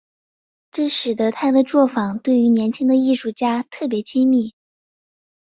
[0.71, 4.55] 这使得他的作坊对于年轻的艺术家特别亲密。